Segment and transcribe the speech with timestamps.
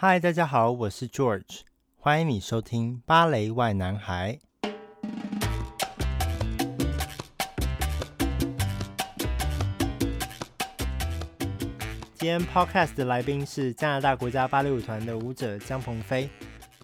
[0.00, 1.62] 嗨，大家好，我是 George，
[1.96, 4.38] 欢迎你收听芭蕾外男孩。
[12.14, 16.30] 今天 Podcast 的来宾是加拿大国家芭蕾舞团的舞者江鹏飞。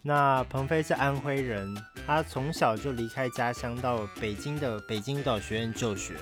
[0.03, 1.73] 那鹏飞是安徽人，
[2.05, 6.15] 他从小就离开家乡到北京的北京舞蹈学院就学。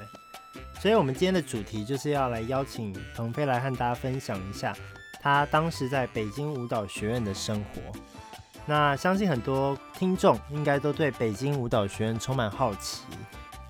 [0.78, 4.76] 所以，我们今天的主题就是要来邀请鹏飞来和大家分享一下。
[5.22, 7.80] 他当时在北京舞蹈学院的生活，
[8.66, 13.02] 那相信很多听众应该都对北京舞蹈学院充满好奇。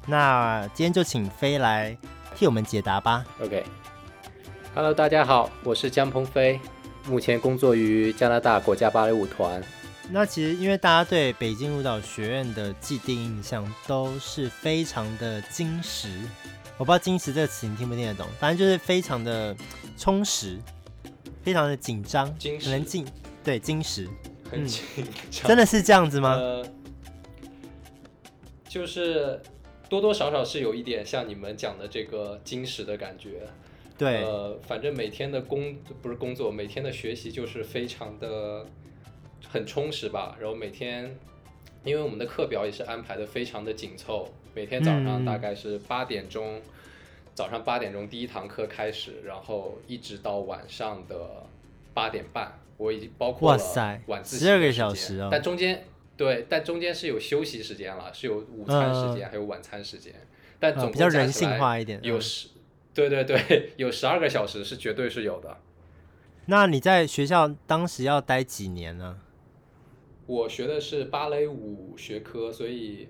[0.06, 1.95] 那今天就请飞来
[2.34, 3.23] 替我们解答吧。
[3.42, 6.59] OK，Hello，大家好，我是江鹏飞，
[7.06, 9.62] 目前工作于加拿大国家芭蕾舞团。
[10.11, 16.09] 那其实因为大家对北京舞蹈学院的既定印象都是非常的精实，
[16.78, 19.55] 我不知道“精实”这个词你听不听得懂，反正就是非常的
[19.98, 20.59] 充实。
[21.42, 22.27] 非常的紧张，
[22.62, 23.05] 可能紧，
[23.42, 24.09] 对，金石，
[24.50, 24.83] 很紧
[25.30, 26.34] 张，真的是这样子吗？
[26.34, 26.64] 呃，
[28.69, 29.41] 就是
[29.89, 33.42] 多多少少是有一点像你们讲的这个金石的感觉。
[33.98, 38.64] 对，呃，反正每天的工不是工作，每天的学习就是非常的
[39.48, 40.36] 很充实吧。
[40.41, 41.17] 然后每天，
[41.84, 46.56] 因为我们的课表也是安排的非常的紧凑，每天早上大概是八点钟。
[46.58, 46.62] 嗯
[47.34, 51.47] 早上八点钟第一堂课开始，然后一直到晚上的
[51.94, 55.28] 八点半，我已经包括了晚自习十二个小时哦。
[55.30, 55.84] 但中间
[56.16, 60.14] 对，但中间是有休息时间了，是有午餐时间，嗯、还有晚餐时间。
[60.61, 62.48] 但总比较人性化一点，有十，
[62.92, 65.56] 对对对，有十二个小时是绝对是有的。
[66.46, 69.19] 那你在学校当时要待几年呢？
[70.27, 73.08] 我学的是芭蕾舞学科，所以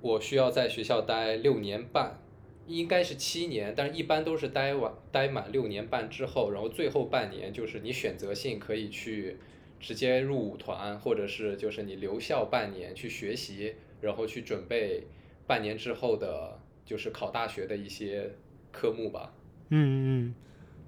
[0.00, 2.20] 我需要在学校待六年半。
[2.68, 9.38] 应该是七年，但是一般都是待完待满六年半之后，然后最后半年就是你选择性可以去
[9.80, 15.04] 直接入舞团，或者是就是你留校半年去学习，然后去准备
[15.46, 18.30] 半年之后的就是考大学的一些
[18.70, 19.32] 科目吧。
[19.70, 20.34] 嗯嗯，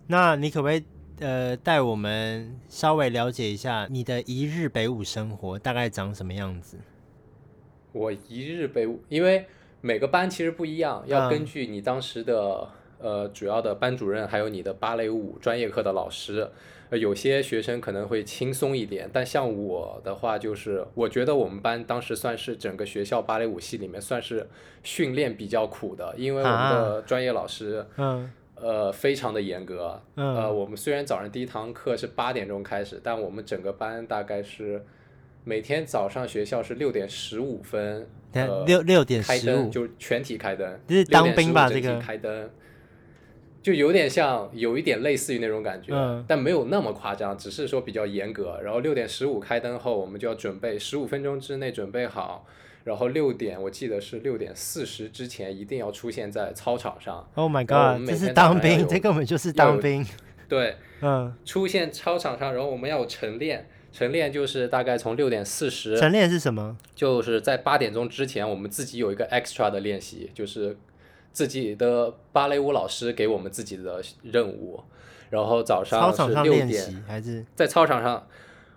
[0.07, 0.85] 那你可不可以
[1.21, 6.77] 呃带我们稍微了解一下你的一日北舞生活大概长什么样子？
[7.93, 9.47] 我一日北舞，因为。
[9.81, 12.69] 每个班其实不一样，要根据你当时的、
[13.01, 16.49] 嗯、呃主要的班主任，还有你的芭蕾舞专业课的老师，
[16.91, 24.47] 呃，有些学生可能会轻松一点，但像我的话，就是我觉得我们班当时算是整个学校芭蕾舞系里面算是
[24.83, 34.85] 训练比较苦的，因为我们的专业老师，啊、嗯，呃，非常的严格，嗯，呃，我们虽然早上第一堂课是八点钟开始，但我们整个班大概是
[35.45, 38.09] 每天早上学校是六点十五分。
[38.65, 41.69] 六六点十五，开灯就全体开灯，这是当兵吧？
[41.69, 42.49] 这个开灯，
[43.61, 48.61] 就有点像，有一点类似于那种感觉，嗯、但没有那么夸张，只是说比较严格。
[48.63, 52.47] 然后六点十五开灯后，我们就要准备十五分钟之内准备好，
[52.85, 57.29] 然后六点，我记得是六点四十之前一定要出现在操场上。
[57.35, 58.09] Oh my god！
[58.09, 60.07] 这是当兵，这根本就是当兵。
[60.49, 63.69] 对，嗯，出现操场上，然后我们要有晨练。
[63.93, 65.99] 晨练就是大概从六点四十。
[65.99, 66.77] 晨练是什么？
[66.95, 70.77] 就是在八点钟之前，我们自己有一个 extra 的练习，就是
[71.33, 74.81] 自己的芭蕾舞老师给我们自己的任务。
[75.31, 78.27] 然后早上是六点，还是在操场上，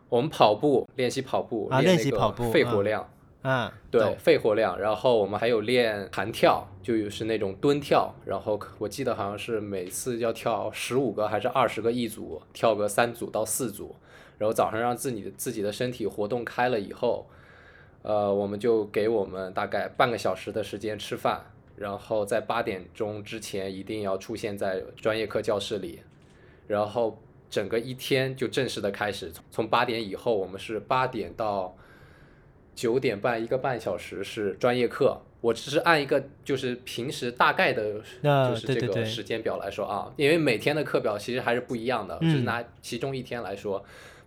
[0.09, 3.09] 我们跑步练习跑步，啊，练习跑步，肺活量。
[3.41, 4.80] 啊，对，肺活量。
[4.80, 8.13] 然后我们还有练弹跳，就是那种蹲跳。
[8.25, 13.95] 然后我记得好像是每次要跳十五个还是二十个一组，跳个三组到四组。
[14.38, 17.27] 然后早上让自己的自己的身体活动开了以后，
[18.01, 21.41] 呃，我们就给我们大概半个小时的时间吃饭，
[21.77, 26.01] 然后在八点钟之前一定要出现在专业课教室里，
[26.67, 29.31] 然后整个一天就正式的开始。
[29.51, 31.77] 从八点以后，我们是八点到
[32.75, 35.21] 九点半，一个半小时是专业课。
[35.39, 43.83] 我只是按一个就是平时大概的，就是这个时间表来说啊，因为每天的课表其实还是不一样的，就是拿其中一天来说。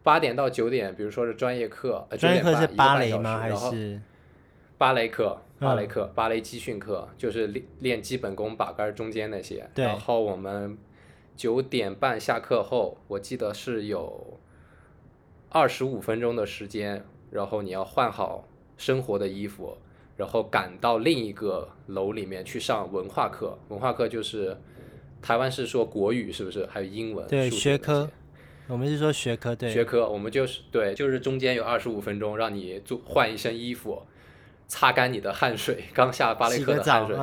[0.06, 3.38] 八点到九点，比如说是专业课，专业课是芭蕾吗？
[3.38, 4.00] 还是
[4.78, 5.36] 芭蕾课？
[5.58, 9.68] 芭蕾课，芭蕾基训课，就是练练基本功、把杆、中间那些。
[9.74, 9.84] 对。
[9.84, 10.78] 然后我们
[11.34, 14.38] 九点半下课后，我记得是有
[15.48, 19.76] 二十五分钟的时间，然后你要换好生活的衣服，
[20.16, 23.58] 然后赶到另一个楼里面去上文化课。
[23.70, 24.56] 文化课就是
[25.20, 26.64] 台湾是说国语，是不是？
[26.66, 28.08] 还有英文、对，学科。
[28.68, 34.02] 我们是说学科，对，学科，我们就是对，就是中间有二十五分钟，让你做换一身衣服，
[34.66, 37.16] 擦干你的汗水，刚下芭蕾课的汗水，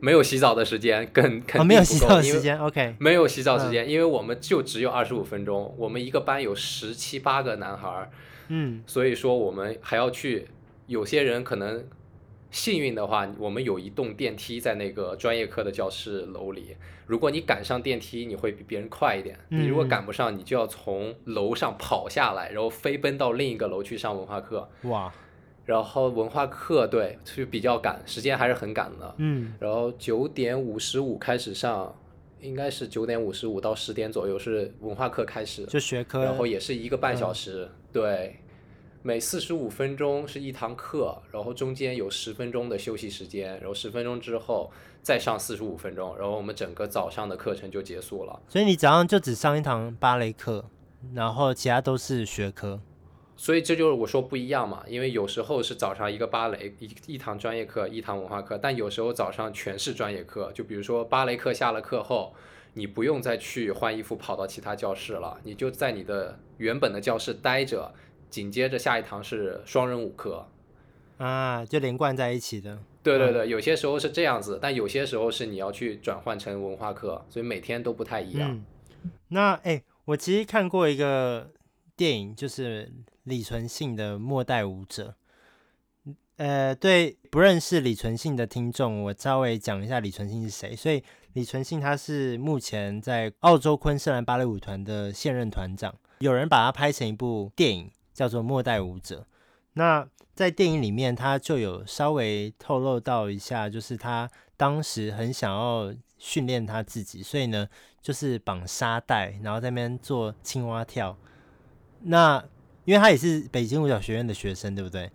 [0.00, 8.10] 没有洗澡的时间，更肯定不够，哦，没有洗澡时间，OK，没有洗澡时间，嗯，因为我们就只有二十五分钟，我们一个班有十七八个男孩，
[8.48, 10.48] 嗯，所以说我们还要去，
[10.86, 11.84] 有些人可能。
[12.54, 16.76] 幸运的话，我们有一栋电梯在那个专业课的教室楼里。
[17.04, 19.36] 如果你赶上电梯，你会比别人快一点。
[19.48, 24.68] 你如果赶不上，你就要从楼上跑下来，然后飞奔到另一个楼去上文化课。
[24.82, 25.12] 哇！
[25.64, 29.14] 然后文化课对，就比较赶，时间还是很赶的。
[29.18, 29.52] 嗯。
[29.58, 31.92] 然后九点五十五开始上，
[32.40, 35.64] 应该是九点五十五到十点左右是文化课开始。
[35.64, 36.22] 就学科。
[36.22, 38.36] 然后也是一个半小时，嗯、对。
[39.06, 44.72] 每四十五分钟是一堂课，然后中间有十分钟的休息时间，然后十分钟之后
[45.02, 48.40] 再上四十五分钟，然后我们整个早上的课程就结束了。
[48.48, 50.64] 所以你早上就只上一堂芭蕾课，
[51.12, 52.80] 然后其他都是学科。
[53.36, 60.50] 所以这就是我说不一样嘛，因为有时候是早上一个芭蕾一一堂专业课，一堂文化课，但有时候早上全是专业课。
[60.54, 62.32] 就比如说芭蕾课下了课后，
[62.72, 67.92] 你不用再去换衣服跑到其他教室了，你就在你的原本的教室待着。
[68.34, 70.44] 紧接着下一堂是双人舞课，
[71.18, 72.76] 啊，就连贯在一起的。
[73.00, 78.50] 对对对，有些时候是这样子，但有些时候是你要去转换成文化课，所以每天都不太一样。
[78.50, 78.64] 嗯、
[79.28, 81.52] 那哎，我其实看过一个
[81.96, 82.92] 电影，就是
[83.22, 85.14] 李存信的《末代舞者》。
[86.38, 90.74] 呃，对不认识李存信的听众，我稍微讲一下李存信是谁。
[90.74, 91.00] 所以
[91.34, 97.88] 李存信他是目前在澳洲昆士兰芭蕾舞团的现任团长，有人把他拍成一部电影。
[98.14, 99.20] 叫做《末代舞者》，
[99.72, 107.68] 那在电影里面，他就有稍微透露到一下，就是他当时很想要训练他自己，所以呢，
[108.00, 111.16] 就是绑沙袋，然后在那边做青蛙跳。
[112.02, 112.42] 那
[112.84, 115.10] 因为他也是北京舞蹈学院的学生，对不对？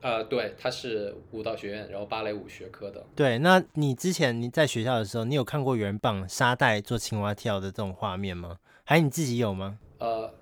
[0.00, 3.04] 呃，对，他是舞蹈学院，然后芭蕾舞学科的。
[3.16, 8.58] 对，那你之前你在学校的时候，你有看过有人绑沙袋做青蛙跳的这种画面吗？
[8.84, 9.78] 还是你自己有吗？
[9.98, 10.32] 呃。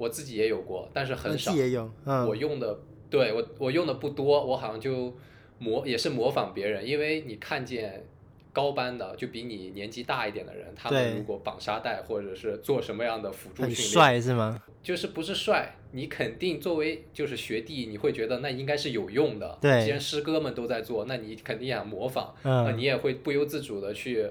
[0.00, 1.52] 我自己也有过，但是很少。
[1.52, 2.78] 我也有，嗯，我用的，
[3.10, 5.14] 对，我我用的不多，我好像就
[5.58, 8.02] 模也是模仿别人，因为你看见
[8.50, 14.62] 高班的就比你年纪大一点的人，他们如果绑沙袋或者是做什么样的辅助训练，很帅是吗？
[14.82, 19.58] 就是不是帅，你肯定作为就是学弟，你会觉得那应该是有用的。
[19.60, 24.26] 对，既然师哥们都在做，那你肯定想模仿，嗯，那你也会不由自主的去。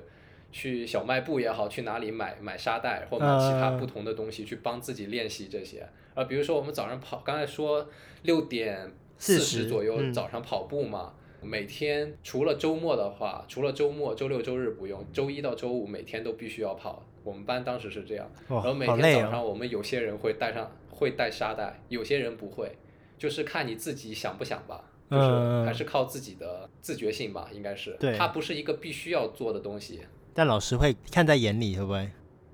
[0.51, 5.87] 去小卖部也好，去哪里买买沙袋或买其他不同的东西，去帮自己练习这些。
[6.15, 7.87] 啊，比如说我们早上跑，刚才说
[8.23, 17.05] 六点四十左右早上跑步嘛，每天除了周末的话，除了周末、周六、周日不用，周一到周五每天都必须要跑。
[17.23, 22.71] 我们班当时是这样，然后每天早上我们有些人会带上会带沙袋，有些人不会，
[23.17, 27.95] 就是看你自己想不想吧，就是还是靠自己的自觉性吧，应该是。
[27.99, 30.01] 对，它不是一个必须要做的东西。
[30.39, 32.09] 但老师会看在眼里，会不会？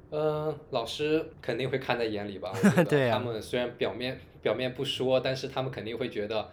[0.09, 2.51] 嗯、呃，老师肯定会看在眼里吧。
[2.89, 3.19] 对啊。
[3.19, 6.49] 他们虽然表面表面不说，但是他们肯定会觉得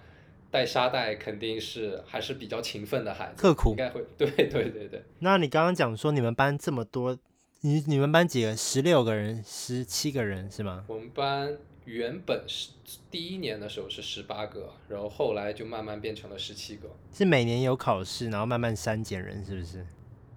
[0.51, 3.71] 带沙袋肯定是还是比较勤奋的孩子，刻苦。
[3.71, 4.05] 应该会。
[4.19, 5.03] 对对对对。
[5.21, 7.17] 那你刚刚讲说你们班这么多，
[7.63, 8.55] 你你们班几个？
[8.55, 10.85] 十六个人，十七个人是吗？
[10.87, 11.57] 我们班
[11.87, 12.73] 原本是
[13.11, 16.91] 第一年的时候是十八个，然后后来就慢慢变成了十七个。
[17.11, 19.87] 是每年有考试，然后慢慢删减人，是不是？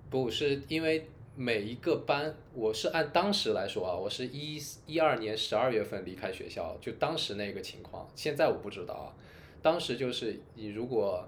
[0.10, 8.08] 不是因为每一个班，我是按当时来说啊，我是一一二年十二月份离开学校，就当时那个情况。
[8.16, 9.12] 现在我不知道啊，
[9.62, 11.28] 当时就是你如果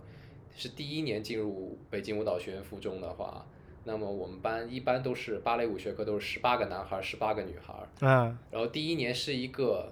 [0.56, 3.46] 是第一年进入北京舞蹈学院附中的话，
[3.84, 7.74] 那么我们班一般都是芭蕾舞学科都是十八个男孩，十八个女孩。
[8.02, 8.38] 嗯。
[8.50, 9.92] 然后第一年是一个，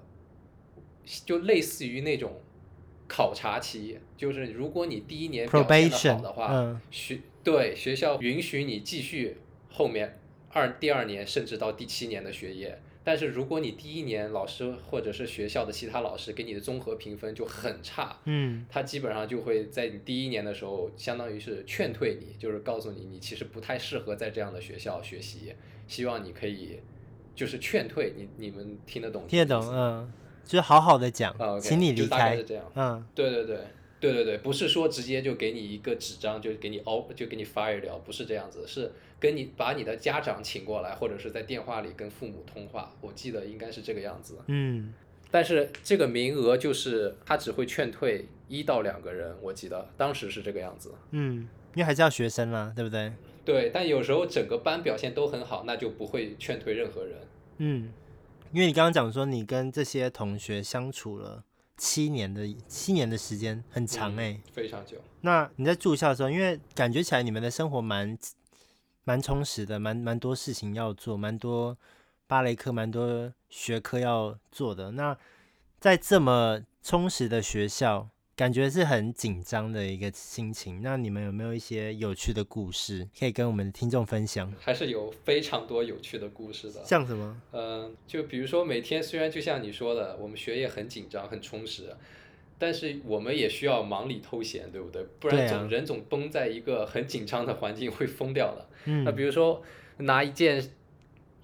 [1.25, 2.31] 就类似于那种
[3.07, 7.19] 考察期，就是如果你第一年表现的好的话，嗯、学。
[7.45, 9.37] 对，学校允许你继续
[9.69, 25.53] 后面二第二年甚至到第七年的学业，但是如果你第一年老师或者是学校的其他老师给你的综合评分就很差，嗯，他基本上就会在你第一年的时候，相当于是劝退你，就是告诉你你其实不太适合在这样的学校学习，
[25.87, 26.79] 希望你可以
[27.35, 29.27] 就是劝退你，你们听得懂？
[29.27, 30.11] 听得懂，嗯，
[30.43, 33.59] 就是好好的讲，啊 okay, 请你离开，大概是这样，嗯，对对对。
[34.11, 42.93] 对对对，不是说直接就给你一个纸张就给你 out 就给你 fire 掉，不是这样子，是跟你把你的家长请过来，或者是在电话里跟父母通话。
[43.01, 44.37] 我记得应该是这个样子。
[44.47, 44.93] 嗯，
[45.31, 50.93] 但是这个名额就是他只会劝退一到两个人，我记得当时是这个样子。
[51.11, 53.11] 嗯，因为还是要学生啦，对不对？
[53.43, 57.17] 对，但有时候整个班表现都很好，那就不会劝退任何人。
[57.57, 57.91] 嗯，
[58.51, 61.43] 因为你刚刚讲说你跟这些同学相处了
[61.77, 64.97] 七年的七年的时间，很长哎、欸，非常久。
[65.21, 68.17] 那你在住校的时候，因为感觉起来你们的生活蛮
[69.03, 71.77] 蛮充实的，蛮蛮多事情要做，蛮多
[72.27, 74.91] 芭蕾课，蛮多学科要做的。
[74.91, 75.17] 那
[75.79, 80.81] 在这么充实的学校，感觉是很紧张的一个心情。
[80.81, 84.53] 那你们有没有一些有趣的故事可以跟我们的听众分享？
[84.59, 86.83] 还是有非常多有趣的故事的。
[86.83, 87.41] 像什么？
[87.53, 91.95] 嗯，就比如说每天虽然就像你说的，我们学业很紧张、很充实，
[92.59, 95.01] 但是我们也需要忙里偷闲，对不对？
[95.19, 98.67] 不然总人总绷在一个很紧张的环境会疯掉的。
[98.83, 99.05] 嗯。
[99.05, 99.63] 那比如说
[99.99, 100.71] 拿一件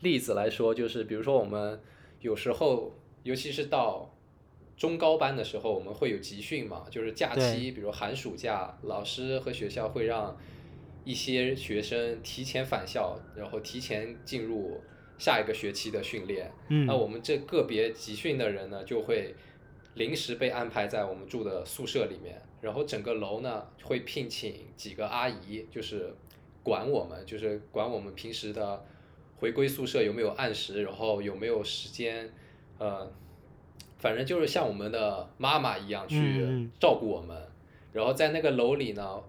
[0.01, 1.79] 例子来说，就是比如说我们
[2.19, 2.93] 有时候，
[3.23, 4.13] 尤其是到
[4.81, 10.35] 中高班的时候，我们会有集训嘛，就是假期，比如寒暑假，老师和学校会让
[11.03, 14.81] 一些学生提前返校，然后提前进入
[15.19, 16.51] 下一个学期的训练。
[16.69, 19.35] 嗯，那我们这个别集训的人呢，就会
[19.93, 26.11] 临时被安排在我们住的宿舍里面，然后整个楼呢会聘请几个阿姨，就是
[26.63, 28.83] 管我们，就是管我们平时的
[29.37, 32.33] 回归宿舍有没有按时，然后有没有时间，
[32.79, 33.07] 呃。
[34.01, 37.47] 反正就是像我们的妈妈一样去照顾我们，嗯、
[37.93, 39.21] 然后在那个楼里呢，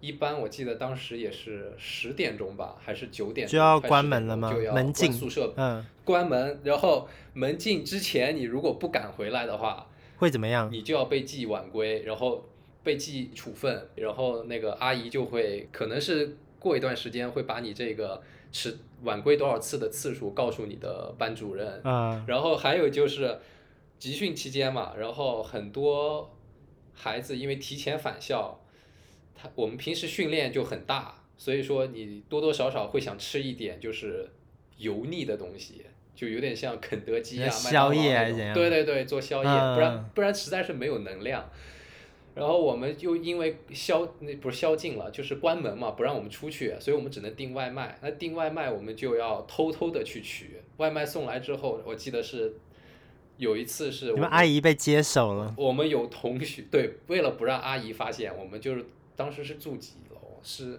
[0.00, 4.52] 一般我记得当时也是十点钟吧，还是九点钟就要关门了吗？
[4.52, 9.86] 就要门禁宿舍，嗯，关门，然后门禁之前你如果不敢回来的话，
[10.16, 10.68] 会怎么样？
[10.72, 12.44] 你就要被记晚归，然后
[12.82, 23.38] 被记处分，然后那个阿姨就会可能是过一段时间会把你这个迟晚归多少次的次数告诉你的班主任，嗯，然后还有就是。
[24.00, 26.34] 集训期间嘛，然后很多
[26.94, 28.58] 孩子因为提前返校，
[29.34, 34.26] 他我们平时训练就很大，所以说你多多少少会想吃一点就是
[34.78, 37.92] 油腻的东西，就有点像肯德基啊、麦当劳
[38.54, 41.46] 对对对，做宵夜，嗯、不然不然实在是没有能量。
[42.34, 47.98] 然后我们就因为宵那不是宵禁了，就是关门嘛，不让我们出去，所以我们只能订外卖。
[48.00, 52.54] 那订外卖我们就要偷偷的去取，外卖送来之后，我记得是。
[53.40, 55.54] 有一次是我们，你们阿姨被接手了。
[55.56, 58.84] 我们有同学对，为了不让阿姨发现，我们就是
[59.16, 60.38] 当时是住几楼？
[60.42, 60.78] 是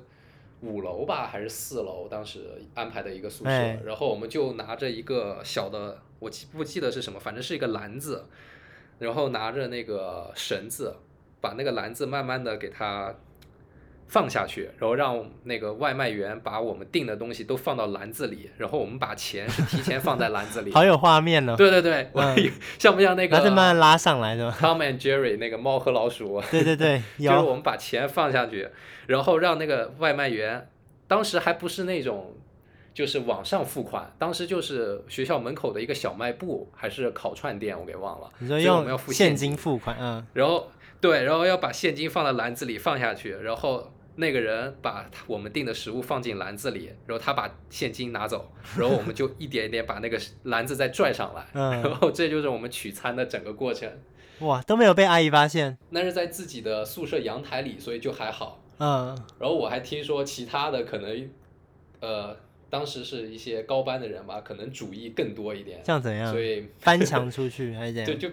[0.62, 2.08] 五楼吧，还是四楼？
[2.08, 8.26] 当时安排的一个宿舍，哎、然后我们就拿着一个小的，我记不记得是什么，反正是一个篮子，
[9.00, 10.96] 然后拿着那个绳子，
[11.42, 13.16] 把那个篮子慢慢的给它。
[14.12, 20.72] 放下去，然后让那个外卖员把我们订的东西都放到篮子里，然后我们把钱是提前放在篮子里。
[20.76, 21.56] 好有画面呢、哦。
[21.56, 23.38] 对对对，嗯、 像不像那个？
[23.38, 24.52] 然后慢慢拉上来的。
[24.52, 26.44] Tom and Jerry 那个猫和老鼠。
[26.52, 28.68] 对对对， 就是我们把钱放下去，
[29.08, 30.68] 然后让那个外卖员，
[31.08, 32.36] 当时还不是那种，
[32.94, 38.30] 就是网上付款，当时就是学校门口的一个小卖部，还是烤串店，我给忘了。
[38.40, 40.28] 你说用现金付款，嗯。
[40.34, 43.90] 然后对，然后要把现金放在篮子里放下去，然后。
[44.16, 53.90] 那个人把我们订的食物放进篮子里，然后他把现金拿走，然后我们就一点一点把那个篮子再拽上来，嗯、然后这就是我们取餐的整个过程。
[54.40, 55.78] 哇，都没有被阿姨发现。
[55.92, 58.64] 那是在自己的宿舍阳台里，所以就还好。
[58.80, 59.08] 嗯。
[59.40, 61.30] 然后我还听说其他的可能，
[62.00, 62.36] 呃，
[62.70, 65.80] 当时是一些高班的人吧，可能主意更多一点。
[65.86, 66.32] 像怎样？
[66.32, 68.06] 所以翻墙出去还是怎样？
[68.12, 68.30] 对，就。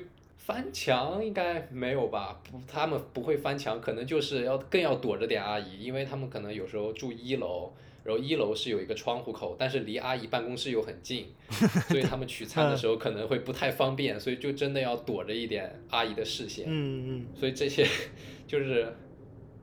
[0.49, 2.41] 翻墙应该没有吧？
[2.51, 7.71] 不，他们不会翻墙，可能就是要更要躲着点阿姨，因为他们可能有时候住一楼，
[8.03, 11.27] 然后一楼是有一个窗户口，但是离阿姨办公室又很近，
[11.91, 16.65] 所以他们取餐的时候可能会不太方便，所以就真的要躲着一点阿姨的视线。
[16.67, 17.27] 嗯嗯。
[17.39, 17.87] 所以这些
[18.49, 18.91] 就是。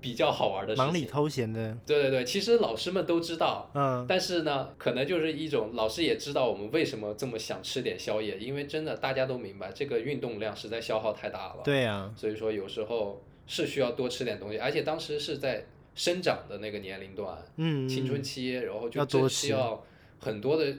[0.06, 1.76] 比较好玩的事情，忙里偷闲的。
[1.84, 11.64] 对对对，其实老师们都知道，嗯，但是呢，可能就是一种老师也知道我们为什么这么想吃点宵夜，因为真的大家都明白这个运动量实在消耗太大了。
[11.64, 19.84] 对呀、啊，所以说有时候是需要多吃点东西，而且当时是在生长的那个年龄段，嗯，青春期，然后就真需要
[20.20, 20.72] 很多的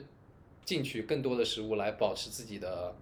[0.63, 2.95] 进去更多的食物来保持自己的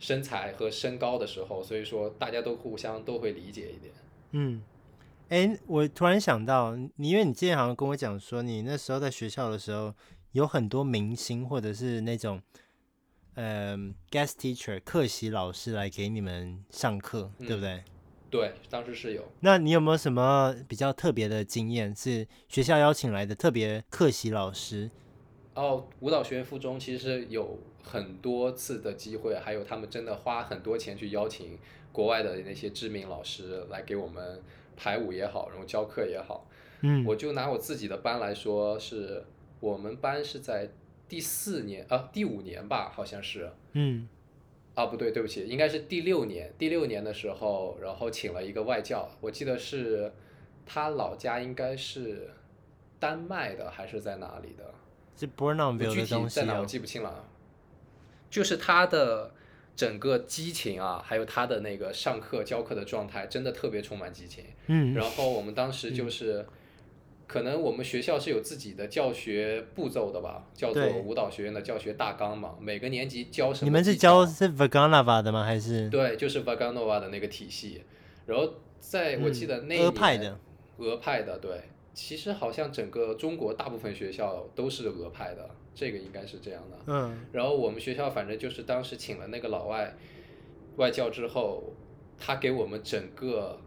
[0.00, 3.92] 身材和身高的时候，所以说大家都互相都会理解一点，
[4.30, 4.62] 嗯。
[5.28, 9.94] 哎，我突然想到，你因为你之前好像跟我讲说，你那时候在学校的时候，
[10.32, 12.40] 有很多明星或者是那种，
[13.34, 13.76] 呃
[14.10, 17.84] ，guest teacher 客席老师来给你们上课，嗯、对不对？
[18.30, 19.22] 对，当时是有。
[19.40, 24.90] 那你有没有什么比较特别的经验，是学校邀请来的特别客席老师？
[25.52, 31.58] 哦，舞蹈学院附中其实有很多次的机会，还有他们真的花很多钱去邀请
[31.92, 34.40] 国外的那些知名老师来给我们。
[34.78, 36.46] 排舞也好，然后教课也好，
[36.82, 39.24] 嗯，我就拿我自己的班来说，是
[39.58, 40.70] 我们班是在
[41.08, 44.08] 第四年啊，第五年吧，好像是，嗯，
[44.74, 46.54] 啊，不对，对不起，应该是第六年。
[46.56, 50.12] 第六年的时候，然后请了一个外教，我记得是
[50.64, 52.30] 他老家应该是
[53.00, 54.72] 丹麦的还是在哪里的？
[55.90, 57.28] 具体在哪我记不清了。
[58.30, 59.32] 就是他的
[59.78, 64.44] 整个激情啊，还有他的那个上课教课的状态，真的特别充满激情。
[64.66, 64.92] 嗯。
[64.92, 66.44] 然后我们当时就是。
[67.28, 72.54] 可能我们学校是有自己的教学步骤的吧，叫做舞蹈学院的教学大纲嘛。
[72.58, 73.68] 每个年级教什么？
[73.68, 75.44] 你们是教是 Vaganova 的吗？
[75.44, 75.90] 还是？
[75.90, 77.82] 对，就是 Vaganova 的那个体系。
[78.24, 80.40] 然后在我记得那俄派的，
[80.78, 81.50] 俄派的对。
[81.92, 86.76] 其实好像整个中国大部分学校都是俄派的，这个应该是这样的。
[86.86, 87.26] 嗯。
[87.30, 89.94] 然后我们学校反正就是当时请了那个老外
[90.76, 91.62] 外教之后，
[92.18, 93.58] 他给我们整个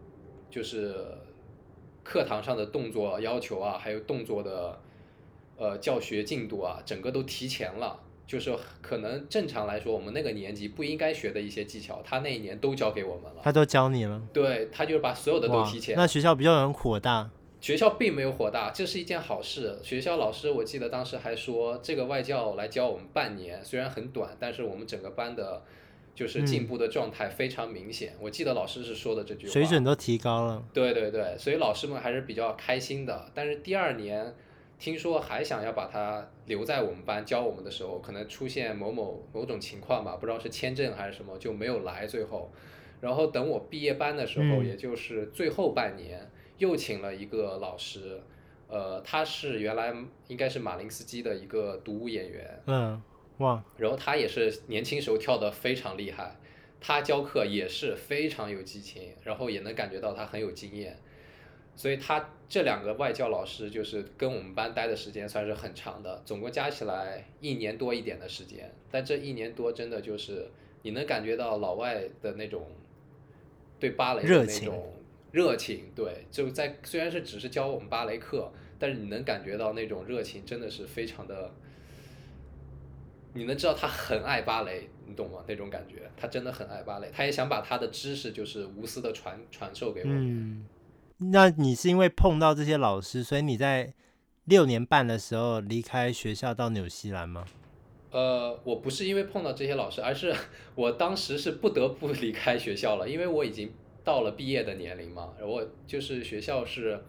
[0.49, 1.05] 就是。
[2.03, 4.81] 课堂上的动作要求啊，还有动作的，
[5.55, 7.97] 呃，教学进度啊，整个都提前了。
[8.25, 8.51] 就是
[8.81, 13.41] 可能正常来说，我们那个年级不应该学的一些技巧，他那一年都教给我们了。
[13.43, 14.19] 他都教你了。
[14.33, 15.95] 对，他就是把所有的都提前。
[15.95, 17.29] 那学校比较很火大。
[17.61, 19.77] 学校并没有火大，这是一件好事。
[19.81, 25.61] 学校老师我记得当时还说，这个外教来教我们半年，虽然很短，但是我们整个班的。
[26.13, 30.61] 就是进步的状态非常明显，嗯，我记得老师是说的这句话，水准都提高了。
[30.73, 33.31] 对对对，所以老师们还是比较开心的。
[33.33, 34.35] 但是第二年，
[34.77, 42.05] 听说还想要把他留在我们班教我们的时候，可能出现某某某种情况吧，不知道是签证还是什么，就没有来。
[42.05, 42.51] 最后，
[42.99, 46.29] 然后等我毕业班的时候，嗯，也就是最后半年，
[46.61, 48.21] 又请了一个老师，
[48.67, 49.93] 呃，他是原来
[50.27, 52.61] 应该是马林斯基的一个独舞演员。
[52.67, 53.01] 嗯。
[53.37, 56.35] 哇，然后他也是年轻时候跳得非常厉害，
[56.79, 60.95] 他教课也是非常有激情，然后也能感觉到他很有经验，
[61.75, 70.47] 所以他这两个外教老师就是跟我们班待的时间算是很长的，总共加起来一年多一点的时间，但这一年多真的就是
[70.83, 72.67] 你能感觉到老外的那种
[73.79, 74.93] 对芭蕾的那种
[75.31, 81.51] 热情，对，就在虽然是只是教我们芭蕾课，但是你能感觉到那种热情真的是非常的。
[83.33, 85.37] 你能知道他很爱芭蕾，你懂吗？
[85.47, 90.09] 那种感觉，他真的很爱芭蕾，他也想把他的知识就是无私的传传授给我。
[90.09, 90.65] 嗯，
[91.17, 93.93] 那你是因为碰到这些老师，所以你在
[94.43, 97.45] 六年半的时候离开学校到纽西兰吗？
[98.11, 100.35] 呃，我不是因为碰到这些老师，而是
[100.75, 103.71] 我当时是不得不离开学校了，因为我已经
[104.03, 105.33] 到了毕业的年龄嘛。
[105.41, 106.99] 我就是学校是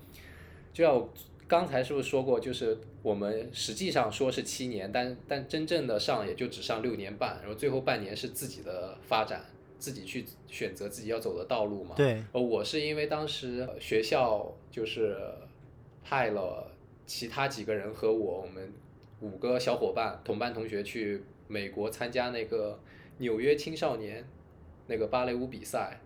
[0.73, 1.09] 就要。
[1.49, 9.45] 刚才是不是说过，就是我们实际上说是七年，但但真正的上也就只上六年半，然后最后半年是自己的发展，
[9.79, 11.95] 自己去选择自己要走的道路嘛。
[11.95, 12.25] 对。
[12.33, 15.15] 而我是因为当时学校就是
[16.03, 16.71] 派了
[17.05, 18.73] 其他几个人和我，我们
[19.21, 22.81] 五个小伙伴同班同学去美国参加那个
[23.19, 24.25] 纽约青少年
[24.87, 26.01] 那个芭蕾舞比赛。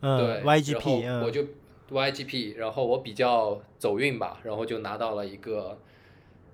[0.00, 0.18] 嗯。
[0.18, 0.42] 对。
[0.42, 1.04] YGP。
[1.04, 1.44] 然后我就。
[1.90, 5.78] YGP，然后我比较走运吧，然后就拿到了一个，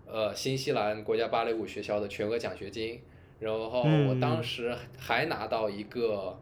[0.04, 3.00] 呃，新西兰国家芭蕾舞学校的全额奖学金，
[3.38, 6.36] 然后我当时还拿到一个，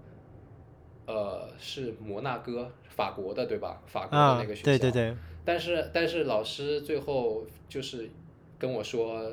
[1.06, 3.82] 嗯、呃，是摩纳哥，法国的对吧？
[3.87, 4.72] 法国的那个学校。
[4.72, 5.14] 啊、对对对。
[5.44, 8.11] 但是但是老师最后就是
[8.58, 9.30] 跟我说，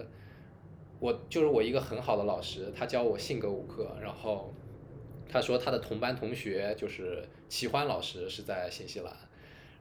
[1.00, 4.54] 我就是我一个很好的老师，他教我性格舞课，然后
[5.30, 9.14] 他说他的同班同学就是齐欢老师是在新西兰。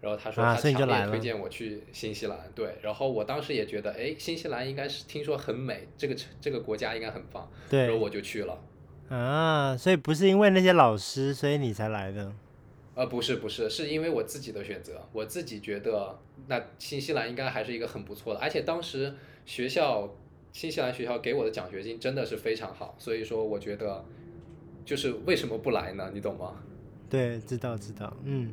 [0.00, 8.62] 然后他说他强烈推荐我去新西兰，啊、对，然后我当时也觉得，哎，新西兰应该是听说很美，这个这个国家应该很棒，对，然后我就去了。
[9.08, 12.30] 啊，所以不是因为那些老师，所以你才来的？
[12.94, 19.14] 呃，不是不是，是因为我自己的选择，我自己觉得那新西兰应该还是一个很不错的，而且当时
[19.46, 20.14] 学校
[20.52, 24.04] 新西兰学校给我的奖学金真的是非常好，所以说我觉得
[24.84, 26.10] 就是为什么不来呢？
[26.12, 26.54] 你懂吗？
[27.08, 28.52] 对，知道知道，嗯。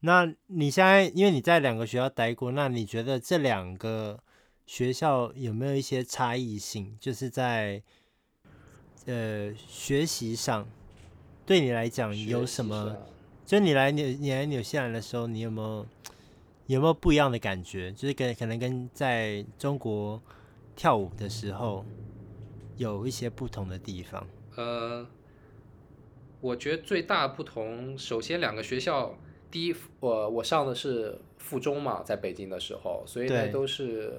[0.00, 4.18] 那你现在，因为你在两个学校待过，那你觉得这两个
[4.66, 6.96] 学校有没有一些差异性？
[6.98, 7.80] 就是在
[9.06, 10.66] 呃学习上，
[11.46, 12.96] 对你来讲有什么？
[13.46, 15.86] 就你来纽你来纽西兰的时候，你有没有
[16.66, 17.92] 有没有不一样的感觉？
[17.92, 20.20] 就是跟可能跟在中国
[20.74, 21.84] 跳舞的时候
[22.76, 24.26] 有一些不同的地方。
[24.56, 25.06] 呃，
[26.40, 29.18] 我觉得最大不同，首先两个学校。
[29.50, 34.14] 第一，我我上的是附中嘛，在北京的时候，所以呢都是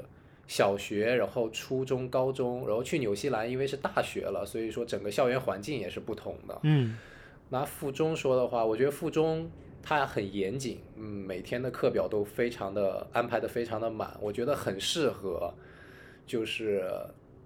[0.46, 6.60] 小学，然后初中、高中，然后去纽西兰，因为是大学了，所以说整个校园环境也是不同的。
[6.62, 7.00] 嗯，
[7.50, 9.50] 拿附中说的话，我觉得附中
[9.82, 15.52] 它很严谨，嗯，每天的课表都非常的安排的非常的满，我觉得很适合，
[16.28, 16.88] 就是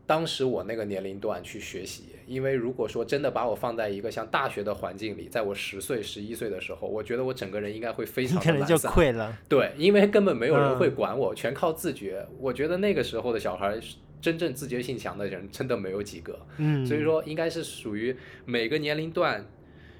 [0.07, 8.53] 当时我那个年龄段去学习，因为如果说真的把我放在一个像大学的环境里，在我十岁、十一岁的时候，我觉得我整个人应该会非常的懒散。
[8.53, 9.37] 可能就溃了。
[9.49, 12.25] 对，因为根本没有人会管我，嗯、全靠自觉。
[12.39, 13.77] 我觉得那个时候的小孩，
[14.21, 16.39] 真正自觉性强的人真的没有几个。
[16.55, 18.15] 嗯，所以说应该是属于
[18.45, 19.45] 每个年龄段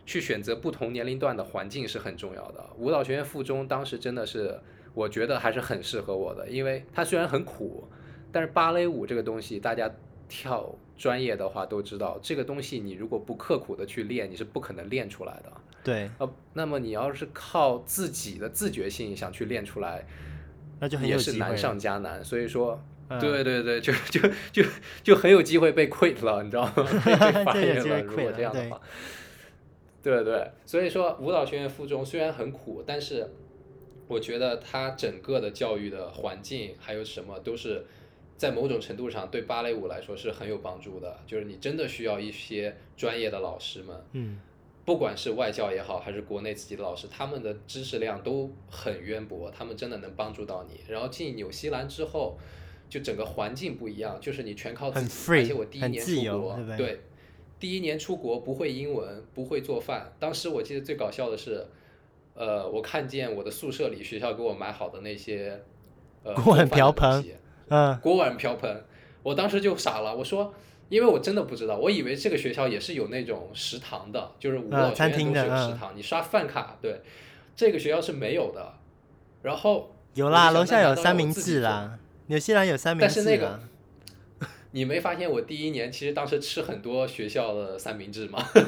[0.06, 2.66] 去选择不同年龄段的环境是很重要的。
[2.78, 4.58] 舞蹈学院附中当时真的是，
[4.94, 7.86] 我觉得还是很适合我的，因为它虽然很苦。
[8.32, 9.90] 但是芭蕾舞这个东西，大家
[10.28, 15.52] 跳专业的话都知道，这个东西你如果不刻苦的去练，你是不可能练出来的。
[15.84, 16.10] 对。
[16.18, 20.06] 呃，那么你要是靠自己的自觉性想去练出来，
[20.80, 21.00] 那就。
[21.00, 22.24] 也是难上加难。
[22.24, 24.20] 所以说，嗯、对对对，就就
[24.52, 24.64] 就
[25.02, 26.74] 就很有机会被 quit 了，你知道吗？
[27.54, 28.02] 被 fire 了。
[28.02, 28.82] 如果这样的话，
[30.04, 30.52] 对，对对。
[30.66, 33.30] 所以说，舞蹈学院附中虽然很苦，但是
[34.08, 37.86] 我觉得它整个的教育的环境还有什么都是。
[38.38, 41.20] 在某种程度上，对芭蕾舞来说是很有帮助的。
[41.26, 44.40] 就是你真的需要一些专业的老师们，嗯，
[44.86, 50.80] 不管是外教也好，还是国内自己的老师，他们的知识量都很渊博，他们真的能帮助到你。
[50.88, 52.38] 然后进纽西兰之后，
[52.88, 55.32] 就整个环境不一样，就是你全靠自己。
[55.32, 57.02] 而且我第一年出国，对，
[57.60, 60.14] 第一年出国不会英文，不会做饭。
[60.20, 61.66] 当时我记得最搞笑的是，
[62.36, 65.60] 呃，我看见我的宿舍里学校给我买好的那些，
[66.24, 67.26] 呃，锅碗瓢盆。
[67.70, 68.84] 嗯，锅碗瓢盆，
[69.24, 70.16] 我当时就傻了。
[70.16, 70.54] 我说，
[70.88, 76.78] 因为我真的不知道，我以为这个学校也是有那种食堂的，就是舞蹈学院都是有食堂，嗯、你刷饭卡。
[76.82, 77.02] 对，
[77.58, 78.74] 这个学校是没有的。
[79.42, 83.16] 然后有啦，楼下有三明治啦，纽西兰有三明治。
[83.16, 83.60] 但是那个，
[84.72, 88.40] 你没发现我第一年其实当时吃很多学校的三明治吗？
[88.56, 88.64] 哦、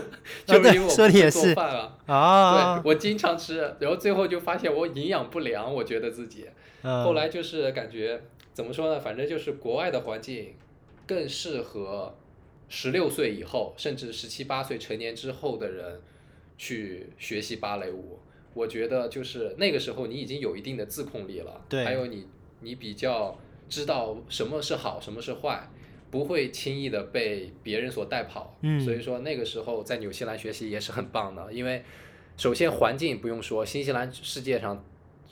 [0.46, 1.98] 就是因为我不做饭啊。
[2.06, 2.80] 啊。
[2.80, 6.46] 对，我经常吃，然后最后就发现我营养不良，我觉得自己。
[6.82, 8.22] 嗯、后来就是感觉。
[8.60, 9.00] 怎么说呢？
[9.00, 10.54] 反正就是国外的环境
[11.08, 12.14] 更适合
[12.68, 16.02] 十六岁以后，甚至十七八岁成年之后的人
[16.58, 18.20] 去学习芭蕾舞。
[18.54, 22.28] 我觉得就是那个时候你已经有一定的自控力了，对，还有你
[22.60, 25.66] 你比较知道什么是好，什么是坏，
[26.12, 28.58] 不会轻易的被别人所带跑。
[28.62, 31.82] 嗯，所以说那个时候在纽西兰学习也是很棒的，因为
[32.36, 34.84] 首先环境不用说，新西兰世界上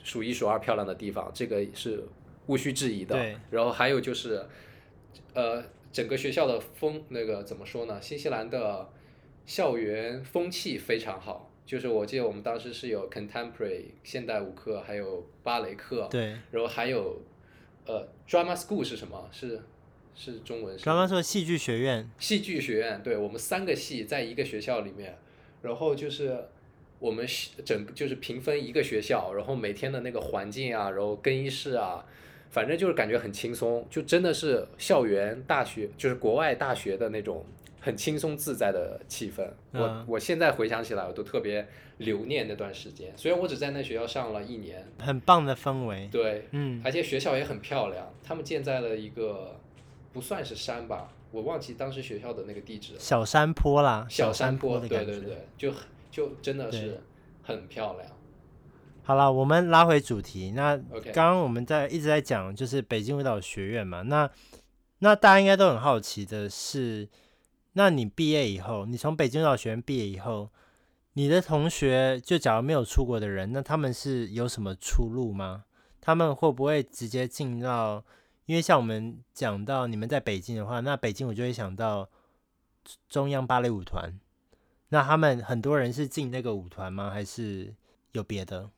[0.02, 2.02] 数一数二漂亮的地方，这个是。
[2.48, 3.16] 毋需质疑的，
[3.50, 4.44] 然后还有就是，
[5.32, 7.98] 呃，整个学校的风那个怎么说呢？
[8.02, 8.90] 新西兰的
[9.46, 17.22] 校园风气非常好，就是我记得我们当时是有 contemporary 现代舞课，还有芭蕾课，对，然后还有
[17.86, 19.28] 呃 drama school 是什么？
[19.32, 19.62] 是
[20.14, 20.84] 是中文是？
[20.84, 22.10] 刚刚说戏剧学院。
[22.18, 25.16] 戏剧学院，对，我们三个系在一个学校里面，
[25.62, 26.36] 然后就是。
[27.00, 27.24] 我们
[27.64, 32.04] 整就是平分一个学校，然后每天的那个环境啊，然后更衣室啊，
[32.50, 37.44] 反正就是感觉很轻松，就真的是校园大学，就是国外大学的那种
[37.80, 39.46] 很轻松自在的气氛。
[39.72, 41.66] 嗯、我我现在回想起来，我都特别
[41.98, 43.12] 留念那段时间。
[43.16, 46.08] 虽然我只在那学校上了一年，很棒的氛围。
[46.10, 49.58] 对，嗯，而且学校也很漂亮，他们建在了一个
[50.12, 52.98] 不算是山吧，我忘记当时学校的那个地址了。
[52.98, 55.82] 小山坡啦，小山坡对对对，就很。
[56.10, 56.98] 就真的是
[57.42, 58.10] 很漂亮。
[59.08, 60.50] 好了，我们拉回主题。
[60.50, 64.02] 那刚刚我们在一直在讲，就是北京舞蹈学院嘛。
[64.02, 64.28] 那
[64.98, 67.08] 那大家应该都很好奇的是，
[67.72, 70.50] 那你毕业以后，你从北京舞蹈学院毕业以后，
[71.14, 75.64] 你的同学就假如没有出国的人，那他们是有什么出路吗？
[76.02, 78.04] 他们会不会直接进到？
[78.44, 82.10] 因为像我们讲到你们在北京的话，那北京我就会想到
[83.08, 84.20] 中央芭蕾舞团。
[84.90, 87.08] 那他们很多人是进那个舞团吗？
[87.08, 87.74] 还是
[88.12, 88.68] 有别的？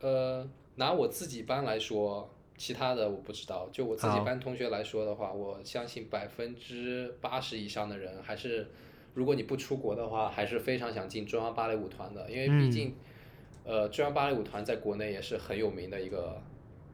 [0.00, 3.68] 呃，拿我自己班来说，其他的我不知道。
[3.72, 8.68] 就我自己班同学来说的话，我相信百分之八十以上的人还是，
[9.14, 12.30] 如果你不出国的话，还是非常想进中央芭蕾舞团的。
[12.30, 12.94] 因为毕竟，
[13.64, 16.40] 嗯、呃，中央芭蕾舞团在国内也是很有名的一个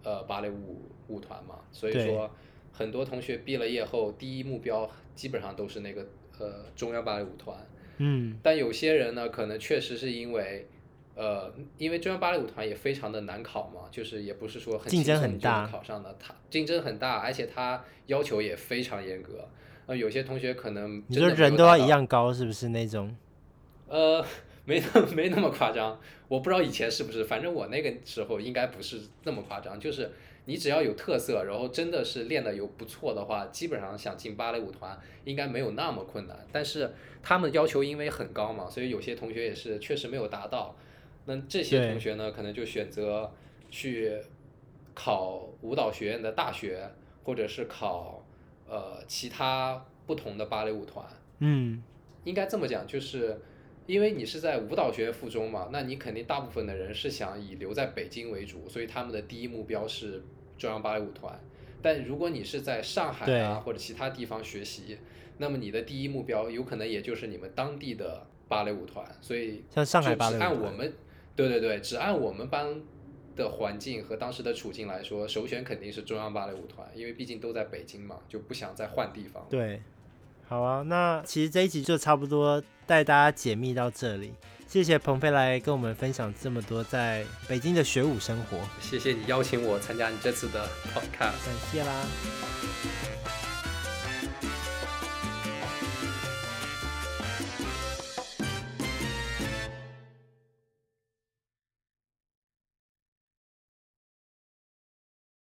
[0.03, 1.61] 呃芭蕾舞舞团嘛。
[1.73, 2.31] 所以说，
[2.73, 6.07] 很多同学毕了业后，第一目标基本上都是那个
[6.39, 7.57] 呃中央芭蕾舞团。
[7.99, 10.67] 嗯，但有些人呢，可能确实是因为，
[11.15, 19.49] 呃，因为中央芭蕾舞团也非常的难考嘛，就是也不是说很竞争就能考上的，它竞争很大，而且它要求也非常严格。
[19.87, 23.15] 呃，有些同学可能你说人都要一样高，是不是那种？
[23.89, 24.25] 呃，
[24.65, 30.11] 没那没那么夸张，我不知道以前是不是，反正我那个时候应该不是那么夸张，就是。
[30.45, 36.37] 你只要有特色，然后真的是练的有不错的话，基本上想进芭蕾舞团应该没有那么困难。
[36.51, 40.75] 但是他们要求因为很高嘛，所以有些同学也是确实没有达到。
[41.25, 43.33] 那这些同学呢，可能就选择
[43.71, 44.17] 去
[44.95, 46.89] 考舞蹈学院的大学，
[47.25, 48.25] 或者是考
[48.69, 51.07] 呃其他不同的芭蕾舞团。
[51.39, 51.83] 嗯，
[52.25, 53.41] 应该这么讲，就是
[53.87, 60.23] 因为你是在舞蹈学院附中嘛，那你肯定大部分的人是想以留在北京为主，所以他们的第一目标是
[60.59, 61.39] 中央芭蕾舞团。
[61.81, 64.99] 但如果你是在上海啊或者其他地方学习，
[65.39, 69.05] 那么你的第一目标有可能也就是你们当地的芭蕾舞团。
[69.21, 70.93] 所以像上海芭蕾舞团，按我们，
[71.35, 72.81] 对对对，只按我们班
[73.35, 79.47] 的环境和当时的处境来说，首选肯定是中央芭蕾舞团，因为毕竟都在北京嘛，就不想再换地方。
[79.49, 79.83] 对，
[80.47, 84.33] 好啊，那其实这一集就差不多带大家解密到这里。
[84.69, 88.59] 谢谢鹏飞来跟我们分享这么多在北京的学舞生活。
[88.81, 91.19] 谢谢你邀请我参加你这次的 podcast。
[91.19, 92.07] 感谢啦。